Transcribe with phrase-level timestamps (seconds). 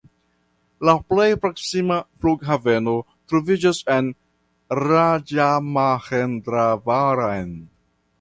[0.87, 2.93] La plej proksima flughaveno
[3.33, 4.09] troviĝas en
[4.81, 7.53] Raĝamahendravaram.